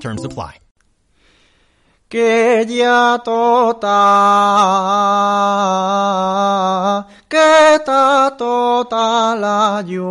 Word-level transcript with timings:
Terms 0.00 0.24
apply. 0.24 0.60
Que 2.08 2.64
ya 2.68 3.18
tota, 3.24 3.98
que 7.28 7.78
ta 7.84 8.30
tota 8.38 9.34
la 9.34 9.82
lluna 9.82 10.06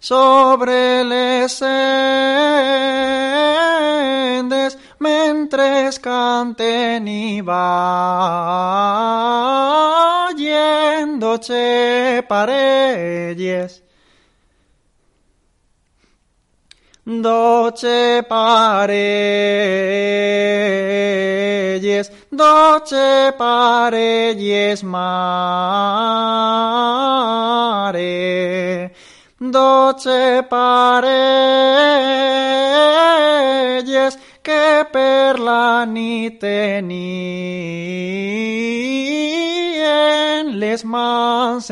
sobre 0.00 1.02
les 1.02 1.52
sendes 1.52 1.96
mentres 4.98 5.98
canten 5.98 7.08
i 7.08 7.40
ballendoche 7.40 7.82
parelles 12.28 13.82
Doce 17.04 18.22
parelles, 18.28 19.02
doce 22.30 23.34
parelles 23.36 24.84
mare, 24.84 25.64
doce 29.40 30.44
parelles 30.48 31.02
que 34.44 34.84
per 34.92 35.40
la 35.40 35.84
nit 35.84 36.38
tenien 36.38 37.02
les 40.54 40.84
mans 40.84 41.68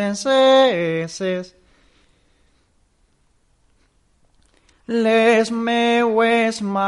les 4.90 5.50
me 5.52 6.02
hues 6.02 6.60
más, 6.60 6.84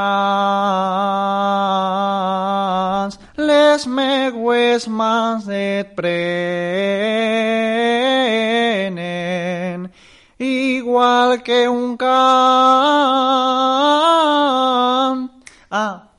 les 3.37 3.87
me 3.87 4.33
hues 4.33 4.89
más 4.89 5.47
de 5.47 5.89
prenen, 5.95 6.13
igual 10.37 11.45
que 11.45 11.69
un 11.69 11.97
can. 11.97 12.11
Ah, 15.71 16.12